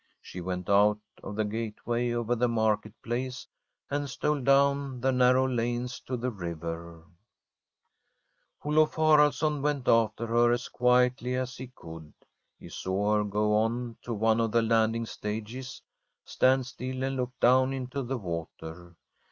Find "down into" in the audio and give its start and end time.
17.39-18.01